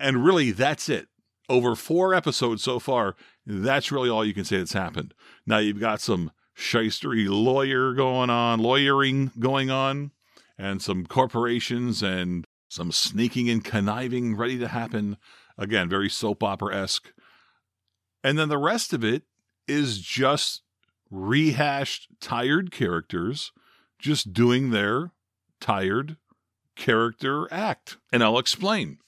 And 0.00 0.24
really, 0.24 0.50
that's 0.50 0.88
it. 0.88 1.06
Over 1.48 1.76
four 1.76 2.14
episodes 2.14 2.62
so 2.64 2.78
far, 2.78 3.14
that's 3.46 3.92
really 3.92 4.08
all 4.08 4.24
you 4.24 4.34
can 4.34 4.44
say 4.44 4.58
that's 4.58 4.72
happened. 4.72 5.14
Now 5.46 5.58
you've 5.58 5.80
got 5.80 6.00
some 6.00 6.32
shystery 6.56 7.28
lawyer 7.28 7.92
going 7.94 8.30
on, 8.30 8.60
lawyering 8.60 9.30
going 9.38 9.70
on, 9.70 10.10
and 10.58 10.82
some 10.82 11.06
corporations 11.06 12.02
and 12.02 12.44
some 12.68 12.92
sneaking 12.92 13.50
and 13.50 13.64
conniving 13.64 14.36
ready 14.36 14.58
to 14.58 14.68
happen. 14.68 15.16
Again, 15.60 15.88
very 15.90 16.08
soap 16.08 16.42
opera 16.42 16.74
esque. 16.74 17.12
And 18.24 18.38
then 18.38 18.48
the 18.48 18.58
rest 18.58 18.92
of 18.92 19.04
it 19.04 19.24
is 19.68 20.00
just 20.00 20.62
rehashed, 21.10 22.08
tired 22.20 22.72
characters 22.72 23.52
just 23.98 24.32
doing 24.32 24.70
their 24.70 25.12
tired 25.60 26.16
character 26.76 27.46
act. 27.52 27.98
And 28.10 28.24
I'll 28.24 28.38
explain. 28.38 28.98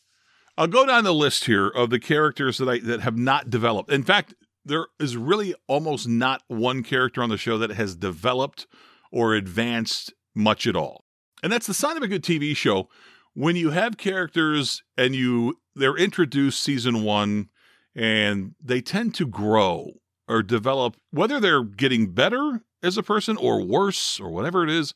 I'll 0.58 0.66
go 0.66 0.84
down 0.84 1.04
the 1.04 1.14
list 1.14 1.44
here 1.46 1.68
of 1.68 1.88
the 1.88 1.98
characters 1.98 2.58
that 2.58 2.68
I 2.68 2.78
that 2.80 3.00
have 3.00 3.16
not 3.16 3.48
developed. 3.48 3.90
In 3.90 4.02
fact, 4.02 4.34
there 4.64 4.88
is 5.00 5.16
really 5.16 5.54
almost 5.66 6.06
not 6.06 6.42
one 6.48 6.82
character 6.82 7.22
on 7.22 7.30
the 7.30 7.38
show 7.38 7.56
that 7.58 7.70
has 7.70 7.96
developed 7.96 8.66
or 9.10 9.34
advanced 9.34 10.12
much 10.34 10.66
at 10.66 10.76
all. 10.76 11.04
And 11.42 11.50
that's 11.50 11.66
the 11.66 11.74
sign 11.74 11.96
of 11.96 12.02
a 12.02 12.08
good 12.08 12.22
TV 12.22 12.54
show 12.54 12.88
when 13.34 13.56
you 13.56 13.70
have 13.70 13.96
characters 13.96 14.82
and 14.96 15.14
you 15.14 15.58
they're 15.74 15.96
introduced 15.96 16.62
season 16.62 17.02
one 17.02 17.48
and 17.94 18.54
they 18.62 18.80
tend 18.80 19.14
to 19.14 19.26
grow 19.26 19.92
or 20.28 20.42
develop 20.42 20.96
whether 21.10 21.40
they're 21.40 21.64
getting 21.64 22.08
better 22.08 22.62
as 22.82 22.96
a 22.96 23.02
person 23.02 23.36
or 23.36 23.64
worse 23.64 24.20
or 24.20 24.30
whatever 24.30 24.62
it 24.64 24.70
is 24.70 24.94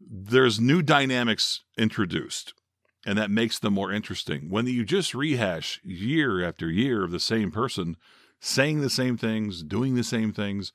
there's 0.00 0.60
new 0.60 0.82
dynamics 0.82 1.62
introduced 1.78 2.52
and 3.06 3.16
that 3.16 3.30
makes 3.30 3.60
them 3.60 3.74
more 3.74 3.92
interesting. 3.92 4.50
When 4.50 4.66
you 4.66 4.84
just 4.84 5.14
rehash 5.14 5.80
year 5.84 6.44
after 6.44 6.68
year 6.68 7.04
of 7.04 7.12
the 7.12 7.20
same 7.20 7.52
person 7.52 7.96
saying 8.40 8.80
the 8.80 8.90
same 8.90 9.16
things 9.16 9.62
doing 9.62 9.94
the 9.94 10.04
same 10.04 10.32
things 10.32 10.72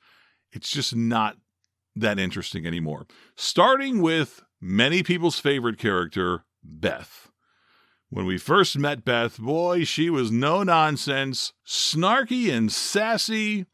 it's 0.50 0.70
just 0.70 0.94
not 0.94 1.36
that 1.96 2.18
interesting 2.18 2.66
anymore. 2.66 3.06
Starting 3.36 4.02
with 4.02 4.42
many 4.60 5.02
people's 5.02 5.38
favorite 5.38 5.78
character 5.78 6.44
Beth. 6.62 7.30
When 8.10 8.26
we 8.26 8.36
first 8.38 8.76
met 8.76 9.04
Beth, 9.04 9.38
boy, 9.38 9.84
she 9.84 10.10
was 10.10 10.30
no 10.30 10.62
nonsense, 10.62 11.52
snarky 11.66 12.52
and 12.52 12.70
sassy, 12.70 13.66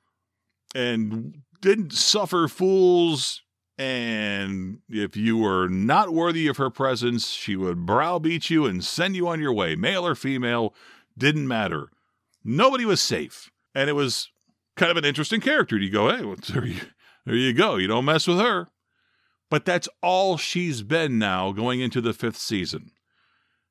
and 0.75 1.43
didn't 1.61 1.93
suffer 1.93 2.47
fools 2.47 3.43
And 3.79 4.81
if 4.89 5.17
you 5.17 5.39
were 5.39 5.69
not 5.69 6.13
worthy 6.13 6.49
of 6.49 6.57
her 6.57 6.69
presence, 6.69 7.29
she 7.29 7.55
would 7.55 7.87
browbeat 7.87 8.51
you 8.51 8.67
and 8.67 8.85
send 8.85 9.15
you 9.15 9.29
on 9.29 9.41
your 9.41 9.53
way, 9.53 9.77
male 9.77 10.05
or 10.05 10.17
female, 10.17 10.75
didn't 11.17 11.47
matter. 11.47 11.91
Nobody 12.43 12.85
was 12.85 13.01
safe. 13.01 13.51
And 13.75 13.89
it 13.89 13.93
was 13.93 14.31
kind 14.77 14.91
of 14.91 14.97
an 14.97 15.05
interesting 15.05 15.41
character. 15.41 15.79
You 15.79 15.91
go, 15.91 16.11
hey, 16.15 16.25
well, 16.25 16.37
there, 16.49 16.67
you, 16.67 16.81
there 17.25 17.37
you 17.37 17.53
go. 17.53 17.77
You 17.77 17.87
don't 17.87 18.05
mess 18.05 18.27
with 18.27 18.39
her. 18.39 18.67
But 19.51 19.65
that's 19.65 19.89
all 20.03 20.37
she's 20.37 20.83
been 20.83 21.19
now 21.19 21.53
going 21.53 21.81
into 21.81 22.01
the 22.01 22.13
fifth 22.13 22.39
season. 22.39 22.91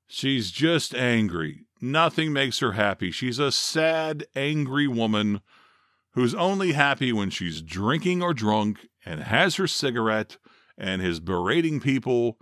She's 0.07 0.51
just 0.51 0.96
angry. 0.96 1.65
Nothing 1.81 2.34
makes 2.34 2.60
her 2.60 2.72
happy. 2.72 3.12
She's 3.12 3.39
a 3.39 3.51
sad, 3.51 4.25
angry 4.36 4.88
woman 4.88 5.41
who's 6.13 6.34
only 6.34 6.72
happy 6.72 7.13
when 7.13 7.29
she's 7.29 7.62
drinking 7.62 8.24
or 8.24 8.34
drunk 8.34 8.88
and 9.05 9.22
has 9.22 9.55
her 9.57 9.67
cigarette 9.67 10.38
and 10.77 11.01
is 11.01 11.19
berating 11.19 11.79
people. 11.79 12.39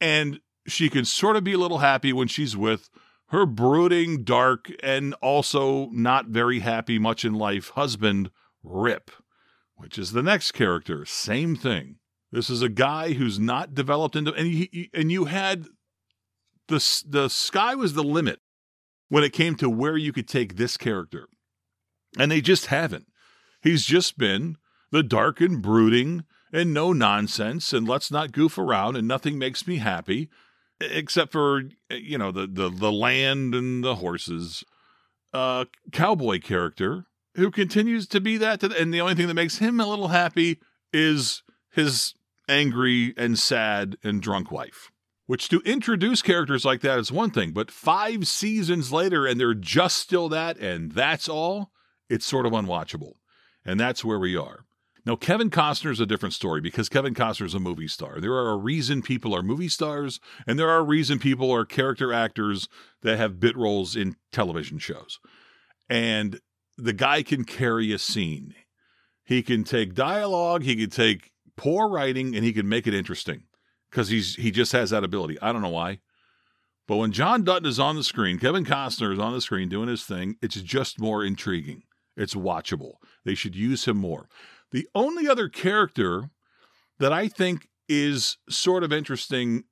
And 0.00 0.40
she 0.66 0.90
can 0.90 1.06
sort 1.06 1.36
of 1.36 1.44
be 1.44 1.54
a 1.54 1.58
little 1.58 1.78
happy 1.78 2.12
when 2.12 2.28
she's 2.28 2.56
with 2.56 2.90
her 3.28 3.46
brooding, 3.46 4.24
dark, 4.24 4.70
and 4.82 5.14
also 5.14 5.88
not 5.90 6.26
very 6.26 6.60
happy 6.60 6.98
much 6.98 7.24
in 7.24 7.34
life 7.34 7.70
husband, 7.70 8.30
Rip, 8.62 9.10
which 9.76 9.98
is 9.98 10.12
the 10.12 10.22
next 10.22 10.52
character. 10.52 11.04
Same 11.04 11.56
thing. 11.56 11.96
This 12.30 12.50
is 12.50 12.62
a 12.62 12.68
guy 12.68 13.12
who's 13.14 13.38
not 13.38 13.74
developed 13.74 14.16
into, 14.16 14.32
and 14.34 14.46
he, 14.46 14.90
and 14.92 15.10
you 15.10 15.26
had 15.26 15.66
the 16.68 17.02
the 17.06 17.28
sky 17.28 17.74
was 17.74 17.94
the 17.94 18.04
limit 18.04 18.40
when 19.08 19.24
it 19.24 19.32
came 19.32 19.54
to 19.56 19.70
where 19.70 19.96
you 19.96 20.12
could 20.12 20.28
take 20.28 20.56
this 20.56 20.76
character, 20.76 21.28
and 22.18 22.30
they 22.30 22.40
just 22.40 22.66
haven't. 22.66 23.06
He's 23.62 23.84
just 23.84 24.18
been 24.18 24.56
the 24.90 25.02
dark 25.02 25.40
and 25.40 25.62
brooding 25.62 26.24
and 26.52 26.74
no 26.74 26.92
nonsense, 26.92 27.72
and 27.72 27.88
let's 27.88 28.10
not 28.10 28.32
goof 28.32 28.58
around, 28.58 28.96
and 28.96 29.08
nothing 29.08 29.38
makes 29.38 29.66
me 29.66 29.78
happy 29.78 30.28
except 30.80 31.32
for 31.32 31.62
you 31.90 32.18
know 32.18 32.30
the 32.30 32.46
the 32.46 32.68
the 32.68 32.92
land 32.92 33.54
and 33.54 33.82
the 33.82 33.96
horses. 33.96 34.64
Uh, 35.32 35.66
cowboy 35.92 36.40
character 36.40 37.04
who 37.34 37.50
continues 37.50 38.06
to 38.08 38.20
be 38.20 38.38
that, 38.38 38.60
to, 38.60 38.80
and 38.80 38.92
the 38.92 39.00
only 39.00 39.14
thing 39.14 39.28
that 39.28 39.34
makes 39.34 39.58
him 39.58 39.78
a 39.78 39.86
little 39.86 40.08
happy 40.08 40.58
is 40.92 41.42
his 41.70 42.14
angry 42.48 43.14
and 43.16 43.38
sad 43.38 43.96
and 44.02 44.22
drunk 44.22 44.50
wife. 44.50 44.90
Which 45.26 45.48
to 45.50 45.60
introduce 45.60 46.22
characters 46.22 46.64
like 46.64 46.80
that 46.80 46.98
is 46.98 47.12
one 47.12 47.30
thing, 47.30 47.52
but 47.52 47.70
five 47.70 48.26
seasons 48.26 48.92
later 48.92 49.26
and 49.26 49.38
they're 49.38 49.52
just 49.52 49.98
still 49.98 50.30
that, 50.30 50.56
and 50.58 50.92
that's 50.92 51.28
all, 51.28 51.70
it's 52.08 52.24
sort 52.24 52.46
of 52.46 52.52
unwatchable. 52.52 53.12
And 53.64 53.78
that's 53.78 54.02
where 54.02 54.18
we 54.18 54.36
are. 54.36 54.64
Now, 55.04 55.16
Kevin 55.16 55.48
Costner 55.48 55.90
is 55.90 56.00
a 56.00 56.06
different 56.06 56.34
story 56.34 56.60
because 56.60 56.88
Kevin 56.88 57.14
Costner 57.14 57.46
is 57.46 57.54
a 57.54 57.60
movie 57.60 57.88
star. 57.88 58.20
There 58.20 58.34
are 58.34 58.50
a 58.50 58.56
reason 58.56 59.00
people 59.00 59.34
are 59.34 59.42
movie 59.42 59.68
stars, 59.68 60.20
and 60.46 60.58
there 60.58 60.68
are 60.68 60.80
a 60.80 60.84
reason 60.84 61.18
people 61.18 61.50
are 61.50 61.64
character 61.64 62.12
actors 62.12 62.68
that 63.00 63.16
have 63.16 63.40
bit 63.40 63.56
roles 63.56 63.96
in 63.96 64.16
television 64.32 64.78
shows. 64.78 65.18
And 65.88 66.40
the 66.76 66.92
guy 66.92 67.22
can 67.22 67.44
carry 67.44 67.90
a 67.92 67.98
scene. 67.98 68.54
He 69.24 69.42
can 69.42 69.64
take 69.64 69.94
dialogue, 69.94 70.62
he 70.62 70.76
can 70.76 70.90
take 70.90 71.32
poor 71.58 71.88
writing, 71.88 72.34
and 72.34 72.44
he 72.44 72.54
can 72.54 72.66
make 72.68 72.86
it 72.86 72.94
interesting 72.94 73.42
because 73.90 74.08
he's 74.08 74.36
he 74.36 74.50
just 74.50 74.72
has 74.72 74.90
that 74.90 75.04
ability. 75.04 75.38
I 75.42 75.52
don't 75.52 75.60
know 75.60 75.68
why. 75.68 76.00
But 76.86 76.96
when 76.96 77.12
John 77.12 77.44
Dutton 77.44 77.68
is 77.68 77.78
on 77.78 77.96
the 77.96 78.02
screen, 78.02 78.38
Kevin 78.38 78.64
Costner 78.64 79.12
is 79.12 79.18
on 79.18 79.34
the 79.34 79.42
screen 79.42 79.68
doing 79.68 79.88
his 79.90 80.04
thing, 80.04 80.36
it's 80.40 80.58
just 80.62 80.98
more 80.98 81.22
intriguing. 81.22 81.82
It's 82.16 82.34
watchable. 82.34 82.94
They 83.26 83.34
should 83.34 83.54
use 83.54 83.84
him 83.84 83.98
more. 83.98 84.28
The 84.70 84.88
only 84.94 85.28
other 85.28 85.50
character 85.50 86.30
that 86.98 87.12
I 87.12 87.28
think 87.28 87.68
is 87.88 88.38
sort 88.48 88.84
of 88.84 88.92
interesting, 88.92 89.64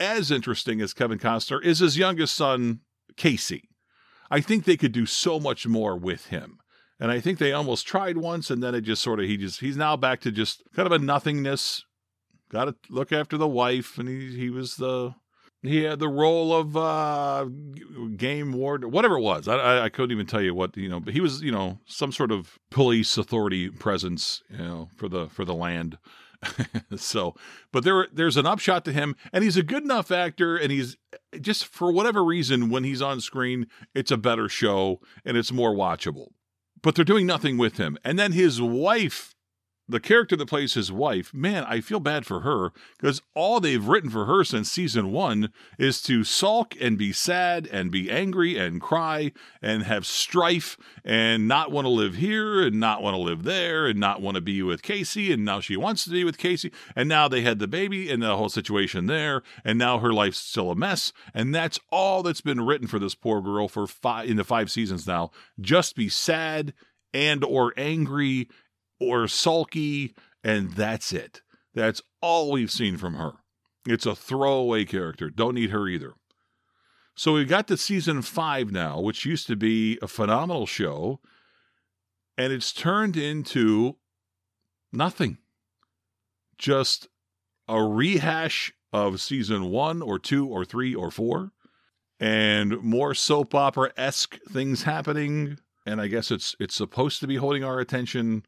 as 0.00 0.30
interesting 0.30 0.80
as 0.80 0.94
Kevin 0.94 1.18
Costner, 1.18 1.62
is 1.62 1.80
his 1.80 1.98
youngest 1.98 2.34
son, 2.34 2.80
Kayce. 3.16 3.62
I 4.30 4.40
think 4.40 4.64
they 4.64 4.78
could 4.78 4.92
do 4.92 5.04
so 5.04 5.38
much 5.38 5.66
more 5.66 5.96
with 5.96 6.26
him. 6.26 6.58
And 7.02 7.10
I 7.10 7.18
think 7.18 7.40
they 7.40 7.52
almost 7.52 7.84
tried 7.84 8.16
once, 8.16 8.48
and 8.48 8.62
then 8.62 8.76
it 8.76 8.82
just 8.82 9.02
sort 9.02 9.18
of, 9.18 9.26
he 9.26 9.36
just, 9.36 9.58
he's 9.58 9.76
now 9.76 9.96
back 9.96 10.20
to 10.20 10.30
just 10.30 10.62
kind 10.72 10.86
of 10.86 10.92
a 10.92 11.00
nothingness. 11.00 11.84
Got 12.48 12.66
to 12.66 12.76
look 12.90 13.10
after 13.10 13.36
the 13.36 13.48
wife, 13.48 13.98
and 13.98 14.08
he, 14.08 14.36
he 14.36 14.50
was 14.50 14.76
the, 14.76 15.16
he 15.62 15.82
had 15.82 15.98
the 15.98 16.08
role 16.08 16.54
of 16.54 16.76
uh, 16.76 17.46
game 18.16 18.52
ward, 18.52 18.84
whatever 18.84 19.16
it 19.16 19.22
was. 19.22 19.48
I, 19.48 19.56
I, 19.56 19.84
I, 19.86 19.88
couldn't 19.88 20.12
even 20.12 20.26
tell 20.26 20.42
you 20.42 20.54
what 20.54 20.76
you 20.76 20.88
know, 20.88 21.00
but 21.00 21.12
he 21.12 21.20
was 21.20 21.42
you 21.42 21.50
know 21.50 21.80
some 21.86 22.12
sort 22.12 22.30
of 22.30 22.56
police 22.70 23.18
authority 23.18 23.68
presence, 23.68 24.44
you 24.48 24.58
know, 24.58 24.88
for 24.94 25.08
the 25.08 25.26
for 25.26 25.44
the 25.44 25.54
land. 25.54 25.98
so, 26.96 27.34
but 27.72 27.82
there 27.82 28.06
there's 28.12 28.36
an 28.36 28.46
upshot 28.46 28.84
to 28.84 28.92
him, 28.92 29.16
and 29.32 29.42
he's 29.42 29.56
a 29.56 29.64
good 29.64 29.82
enough 29.82 30.12
actor, 30.12 30.56
and 30.56 30.70
he's 30.70 30.96
just 31.40 31.66
for 31.66 31.90
whatever 31.90 32.22
reason 32.22 32.70
when 32.70 32.84
he's 32.84 33.02
on 33.02 33.20
screen, 33.20 33.66
it's 33.92 34.12
a 34.12 34.16
better 34.16 34.48
show 34.48 35.00
and 35.24 35.36
it's 35.36 35.50
more 35.50 35.74
watchable. 35.74 36.28
But 36.82 36.94
they're 36.94 37.04
doing 37.04 37.26
nothing 37.26 37.58
with 37.58 37.76
him, 37.76 37.96
and 38.04 38.18
then 38.18 38.32
his 38.32 38.60
wife 38.60 39.34
the 39.92 40.00
character 40.00 40.34
that 40.36 40.48
plays 40.48 40.74
his 40.74 40.90
wife, 40.90 41.32
man, 41.32 41.64
I 41.64 41.80
feel 41.80 42.00
bad 42.00 42.26
for 42.26 42.40
her 42.40 42.72
because 42.98 43.22
all 43.34 43.60
they've 43.60 43.86
written 43.86 44.10
for 44.10 44.24
her 44.24 44.42
since 44.44 44.70
season 44.70 45.12
one 45.12 45.52
is 45.78 46.02
to 46.02 46.24
sulk 46.24 46.74
and 46.80 46.98
be 46.98 47.12
sad 47.12 47.68
and 47.70 47.90
be 47.90 48.10
angry 48.10 48.58
and 48.58 48.80
cry 48.80 49.32
and 49.60 49.84
have 49.84 50.06
strife 50.06 50.76
and 51.04 51.46
not 51.46 51.70
want 51.70 51.84
to 51.84 51.90
live 51.90 52.16
here 52.16 52.62
and 52.62 52.80
not 52.80 53.02
want 53.02 53.14
to 53.14 53.20
live 53.20 53.44
there 53.44 53.86
and 53.86 54.00
not 54.00 54.20
want 54.20 54.34
to 54.34 54.40
be 54.40 54.62
with 54.62 54.82
Kayce. 54.82 55.32
And 55.32 55.44
now 55.44 55.60
she 55.60 55.76
wants 55.76 56.04
to 56.04 56.10
be 56.10 56.24
with 56.24 56.38
Kayce. 56.38 56.72
And 56.96 57.08
now 57.08 57.28
they 57.28 57.42
had 57.42 57.58
the 57.58 57.68
baby 57.68 58.10
and 58.10 58.22
the 58.22 58.36
whole 58.36 58.48
situation 58.48 59.06
there. 59.06 59.42
And 59.64 59.78
now 59.78 59.98
her 59.98 60.12
life's 60.12 60.38
still 60.38 60.70
a 60.70 60.76
mess. 60.76 61.12
And 61.32 61.54
that's 61.54 61.78
all 61.90 62.22
that's 62.22 62.40
been 62.40 62.64
written 62.64 62.88
for 62.88 62.98
this 62.98 63.14
poor 63.14 63.40
girl 63.40 63.68
for 63.68 63.86
five 63.86 64.28
in 64.28 64.36
the 64.36 64.44
five 64.44 64.70
seasons 64.70 65.06
now. 65.06 65.30
Just 65.60 65.94
be 65.94 66.08
sad 66.08 66.72
and 67.14 67.44
or 67.44 67.72
angry 67.76 68.48
or 69.02 69.28
sulky, 69.28 70.14
and 70.44 70.72
that's 70.72 71.12
it. 71.12 71.42
That's 71.74 72.02
all 72.20 72.50
we've 72.50 72.70
seen 72.70 72.96
from 72.96 73.14
her. 73.14 73.32
It's 73.86 74.06
a 74.06 74.14
throwaway 74.14 74.84
character. 74.84 75.28
Don't 75.30 75.54
need 75.54 75.70
her 75.70 75.88
either. 75.88 76.14
So 77.14 77.34
we've 77.34 77.48
got 77.48 77.68
to 77.68 77.76
season 77.76 78.22
five 78.22 78.70
now, 78.70 79.00
which 79.00 79.26
used 79.26 79.46
to 79.48 79.56
be 79.56 79.98
a 80.00 80.08
phenomenal 80.08 80.66
show, 80.66 81.20
and 82.38 82.52
it's 82.52 82.72
turned 82.72 83.16
into 83.16 83.96
nothing. 84.92 85.38
Just 86.56 87.08
a 87.68 87.82
rehash 87.82 88.72
of 88.92 89.20
season 89.20 89.70
one 89.70 90.00
or 90.00 90.18
two 90.18 90.46
or 90.46 90.64
three 90.64 90.94
or 90.94 91.10
four, 91.10 91.52
and 92.20 92.80
more 92.82 93.14
soap 93.14 93.54
opera 93.54 93.92
esque 93.96 94.38
things 94.48 94.84
happening. 94.84 95.58
And 95.84 96.00
I 96.00 96.06
guess 96.06 96.30
it's 96.30 96.54
it's 96.60 96.74
supposed 96.74 97.20
to 97.20 97.26
be 97.26 97.36
holding 97.36 97.64
our 97.64 97.80
attention 97.80 98.44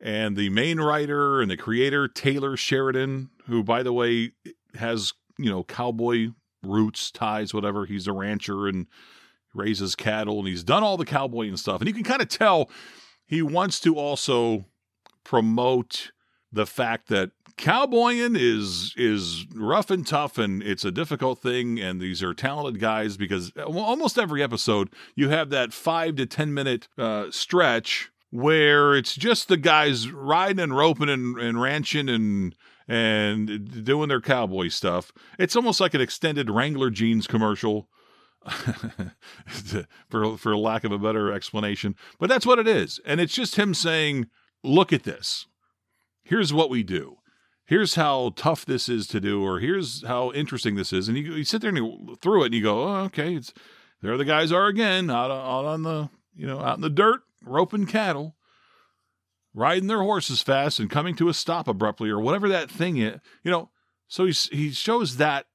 and 0.00 0.36
the 0.36 0.50
main 0.50 0.80
writer 0.80 1.40
and 1.40 1.50
the 1.50 1.56
creator 1.56 2.08
Taylor 2.08 2.56
Sheridan, 2.56 3.30
who 3.46 3.62
by 3.62 3.82
the 3.82 3.92
way 3.92 4.32
has 4.74 5.12
you 5.38 5.50
know 5.50 5.64
cowboy 5.64 6.28
roots, 6.62 7.10
ties, 7.10 7.54
whatever. 7.54 7.86
He's 7.86 8.06
a 8.06 8.12
rancher 8.12 8.66
and 8.66 8.86
raises 9.54 9.94
cattle, 9.96 10.38
and 10.38 10.48
he's 10.48 10.64
done 10.64 10.82
all 10.82 10.96
the 10.96 11.04
cowboy 11.04 11.48
and 11.48 11.58
stuff. 11.58 11.80
And 11.80 11.88
you 11.88 11.94
can 11.94 12.04
kind 12.04 12.22
of 12.22 12.28
tell 12.28 12.70
he 13.26 13.42
wants 13.42 13.80
to 13.80 13.96
also 13.96 14.66
promote 15.24 16.12
the 16.52 16.66
fact 16.66 17.08
that 17.08 17.30
cowboying 17.56 18.36
is 18.36 18.92
is 18.96 19.46
rough 19.54 19.90
and 19.90 20.06
tough 20.06 20.36
and 20.36 20.62
it's 20.62 20.84
a 20.84 20.90
difficult 20.90 21.40
thing 21.40 21.80
and 21.80 22.00
these 22.00 22.22
are 22.22 22.34
talented 22.34 22.78
guys 22.78 23.16
because 23.16 23.50
almost 23.66 24.18
every 24.18 24.42
episode 24.42 24.90
you 25.14 25.30
have 25.30 25.48
that 25.48 25.72
five 25.72 26.16
to 26.16 26.26
ten 26.26 26.52
minute 26.52 26.86
uh, 26.98 27.30
stretch 27.30 28.10
where 28.30 28.94
it's 28.94 29.14
just 29.14 29.48
the 29.48 29.56
guys 29.56 30.10
riding 30.10 30.60
and 30.60 30.76
roping 30.76 31.08
and, 31.08 31.38
and 31.38 31.60
ranching 31.60 32.08
and 32.08 32.54
and 32.88 33.84
doing 33.84 34.08
their 34.08 34.20
cowboy 34.20 34.68
stuff. 34.68 35.10
It's 35.38 35.56
almost 35.56 35.80
like 35.80 35.94
an 35.94 36.00
extended 36.00 36.50
Wrangler 36.50 36.90
jeans 36.90 37.26
commercial. 37.26 37.88
for 40.08 40.36
for 40.36 40.56
lack 40.56 40.84
of 40.84 40.92
a 40.92 40.98
better 40.98 41.32
explanation, 41.32 41.96
but 42.20 42.28
that's 42.28 42.46
what 42.46 42.60
it 42.60 42.68
is. 42.68 43.00
And 43.04 43.20
it's 43.20 43.34
just 43.34 43.56
him 43.56 43.74
saying, 43.74 44.26
"Look 44.62 44.92
at 44.92 45.02
this. 45.02 45.46
Here's 46.22 46.52
what 46.52 46.70
we 46.70 46.84
do. 46.84 47.16
Here's 47.64 47.96
how 47.96 48.34
tough 48.36 48.64
this 48.64 48.88
is 48.88 49.08
to 49.08 49.20
do, 49.20 49.42
or 49.42 49.58
here's 49.58 50.06
how 50.06 50.30
interesting 50.30 50.76
this 50.76 50.92
is." 50.92 51.08
And 51.08 51.18
you, 51.18 51.34
you 51.34 51.42
sit 51.42 51.60
there 51.60 51.70
and 51.70 51.78
you 51.78 52.16
through 52.22 52.42
it, 52.42 52.46
and 52.46 52.54
you 52.54 52.62
go, 52.62 52.84
"Oh, 52.84 52.96
okay, 53.06 53.34
it's 53.34 53.52
there. 54.00 54.16
The 54.16 54.24
guys 54.24 54.52
are 54.52 54.66
again 54.66 55.10
out, 55.10 55.32
out 55.32 55.64
on 55.64 55.82
the 55.82 56.08
you 56.36 56.46
know 56.46 56.60
out 56.60 56.76
in 56.76 56.82
the 56.82 56.90
dirt, 56.90 57.22
roping 57.46 57.86
cattle, 57.86 58.36
riding 59.54 59.86
their 59.86 60.02
horses 60.02 60.42
fast 60.42 60.78
and 60.78 60.90
coming 60.90 61.14
to 61.16 61.28
a 61.28 61.34
stop 61.34 61.68
abruptly, 61.68 62.10
or 62.10 62.20
whatever 62.20 62.48
that 62.48 62.70
thing 62.70 62.98
is. 62.98 63.20
You 63.42 63.50
know, 63.50 63.70
so 64.08 64.26
he 64.26 64.32
he 64.52 64.70
shows 64.72 65.16
that 65.16 65.46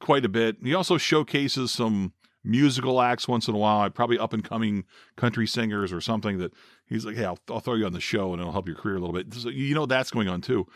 quite 0.00 0.24
a 0.24 0.28
bit. 0.28 0.56
He 0.62 0.74
also 0.74 0.96
showcases 0.96 1.72
some 1.72 2.12
musical 2.44 3.00
acts 3.00 3.28
once 3.28 3.48
in 3.48 3.54
a 3.54 3.58
while, 3.58 3.90
probably 3.90 4.18
up 4.18 4.32
and 4.32 4.44
coming 4.44 4.84
country 5.16 5.46
singers 5.46 5.92
or 5.92 6.00
something 6.00 6.38
that 6.38 6.52
He's 6.88 7.04
like, 7.04 7.16
hey, 7.16 7.26
I'll, 7.26 7.38
I'll 7.50 7.60
throw 7.60 7.74
you 7.74 7.86
on 7.86 7.92
the 7.92 8.00
show 8.00 8.32
and 8.32 8.40
it'll 8.40 8.52
help 8.52 8.66
your 8.66 8.76
career 8.76 8.96
a 8.96 9.00
little 9.00 9.14
bit. 9.14 9.32
So 9.34 9.50
you 9.50 9.74
know 9.74 9.86
that's 9.86 10.10
going 10.10 10.28
on 10.28 10.40
too. 10.40 10.66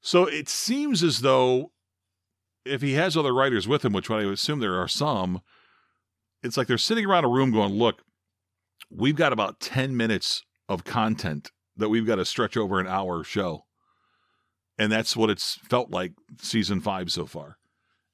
So 0.00 0.26
it 0.26 0.48
seems 0.48 1.02
as 1.02 1.20
though 1.20 1.72
if 2.64 2.82
he 2.82 2.92
has 2.92 3.16
other 3.16 3.34
writers 3.34 3.66
with 3.66 3.84
him, 3.84 3.92
which 3.92 4.10
I 4.10 4.22
assume 4.22 4.60
there 4.60 4.80
are 4.80 4.88
some, 4.88 5.40
it's 6.42 6.56
like 6.56 6.68
they're 6.68 6.78
sitting 6.78 7.04
around 7.04 7.24
a 7.24 7.28
room 7.28 7.50
going, 7.50 7.72
look, 7.72 8.02
we've 8.90 9.16
got 9.16 9.32
about 9.32 9.60
10 9.60 9.96
minutes 9.96 10.42
of 10.68 10.84
content 10.84 11.50
that 11.76 11.88
we've 11.88 12.06
got 12.06 12.16
to 12.16 12.24
stretch 12.24 12.56
over 12.56 12.78
an 12.78 12.86
hour 12.86 13.24
show. 13.24 13.64
And 14.78 14.90
that's 14.90 15.16
what 15.16 15.30
it's 15.30 15.56
felt 15.68 15.90
like 15.90 16.12
season 16.40 16.80
five 16.80 17.12
so 17.12 17.26
far. 17.26 17.56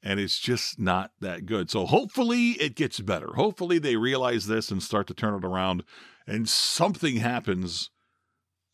And 0.03 0.19
it's 0.21 0.39
just 0.39 0.79
not 0.79 1.11
that 1.21 1.47
good. 1.47 1.71
So 1.71 1.87
hopefully 1.87 2.51
it 2.53 2.75
gets 2.75 3.01
better. 3.01 3.35
Hopefully 3.35 3.79
they 3.79 3.97
realize 3.97 4.47
this 4.47 4.71
and 4.71 4.83
start 4.83 5.07
to 5.09 5.15
turn 5.15 5.35
it 5.35 5.45
around 5.45 5.85
and 6.27 6.49
something 6.49 7.17
happens 7.17 7.91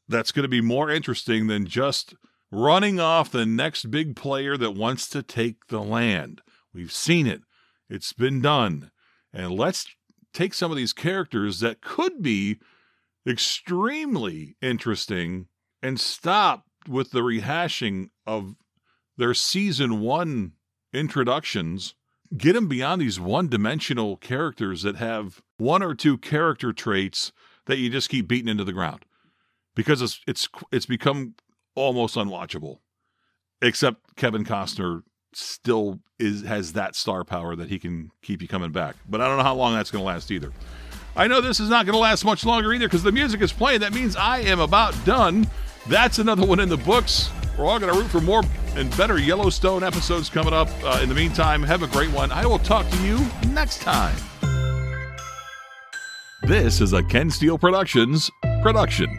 that's 0.08 0.32
going 0.32 0.44
to 0.44 0.48
be 0.48 0.60
more 0.60 0.90
interesting 0.90 1.46
than 1.46 1.66
just 1.66 2.14
running 2.50 2.98
off 2.98 3.30
the 3.30 3.46
next 3.46 3.90
big 3.90 4.16
player 4.16 4.56
that 4.56 4.72
wants 4.72 5.08
to 5.08 5.22
take 5.22 5.66
the 5.68 5.80
land. 5.80 6.42
We've 6.74 6.92
seen 6.92 7.26
it, 7.26 7.42
it's 7.88 8.12
been 8.12 8.40
done. 8.40 8.90
And 9.32 9.52
let's 9.52 9.86
take 10.32 10.54
some 10.54 10.70
of 10.70 10.76
these 10.76 10.92
characters 10.92 11.60
that 11.60 11.80
could 11.80 12.22
be 12.22 12.58
extremely 13.26 14.56
interesting 14.60 15.46
and 15.82 16.00
stop 16.00 16.64
with 16.88 17.10
the 17.10 17.20
rehashing 17.20 18.10
of 18.26 18.56
their 19.16 19.34
season 19.34 20.00
one 20.00 20.52
introductions. 20.92 21.94
Get 22.36 22.54
them 22.54 22.68
beyond 22.68 23.00
these 23.02 23.20
one 23.20 23.48
dimensional 23.48 24.16
characters 24.16 24.82
that 24.82 24.96
have 24.96 25.42
one 25.58 25.82
or 25.82 25.94
two 25.94 26.16
character 26.18 26.72
traits 26.72 27.32
that 27.66 27.78
you 27.78 27.90
just 27.90 28.08
keep 28.08 28.26
beating 28.26 28.48
into 28.48 28.64
the 28.64 28.72
ground 28.72 29.04
because 29.74 30.02
it's 30.02 30.20
it's 30.26 30.48
it's 30.70 30.86
become 30.86 31.34
almost 31.74 32.16
unwatchable. 32.16 32.78
Except 33.60 34.16
Kevin 34.16 34.44
Costner 34.44 35.02
still 35.34 36.00
is 36.18 36.42
has 36.42 36.72
that 36.74 36.94
star 36.94 37.24
power 37.24 37.56
that 37.56 37.68
he 37.68 37.78
can 37.78 38.10
keep 38.22 38.42
you 38.42 38.48
coming 38.48 38.72
back. 38.72 38.96
But 39.08 39.20
I 39.20 39.28
don't 39.28 39.38
know 39.38 39.44
how 39.44 39.54
long 39.54 39.74
that's 39.74 39.90
going 39.90 40.02
to 40.02 40.06
last 40.06 40.30
either. 40.30 40.52
I 41.14 41.26
know 41.26 41.40
this 41.40 41.60
is 41.60 41.68
not 41.68 41.84
going 41.84 41.94
to 41.94 42.00
last 42.00 42.24
much 42.24 42.44
longer 42.44 42.72
either 42.72 42.86
because 42.86 43.02
the 43.02 43.12
music 43.12 43.42
is 43.42 43.52
playing. 43.52 43.80
That 43.80 43.92
means 43.92 44.16
I 44.16 44.38
am 44.40 44.60
about 44.60 44.94
done. 45.04 45.46
That's 45.88 46.18
another 46.18 46.46
one 46.46 46.60
in 46.60 46.68
the 46.68 46.76
books. 46.76 47.30
We're 47.58 47.66
all 47.66 47.78
going 47.78 47.92
to 47.92 47.98
root 47.98 48.10
for 48.10 48.20
more 48.20 48.42
and 48.76 48.96
better 48.96 49.18
Yellowstone 49.18 49.82
episodes 49.82 50.30
coming 50.30 50.54
up. 50.54 50.68
Uh, 50.82 51.00
in 51.02 51.08
the 51.08 51.14
meantime, 51.14 51.62
have 51.62 51.82
a 51.82 51.86
great 51.88 52.10
one. 52.10 52.32
I 52.32 52.46
will 52.46 52.58
talk 52.60 52.88
to 52.88 53.02
you 53.02 53.18
next 53.48 53.82
time. 53.82 54.16
This 56.42 56.80
is 56.80 56.92
a 56.92 57.02
Ken 57.02 57.30
Steele 57.30 57.58
Productions 57.58 58.30
production. 58.62 59.18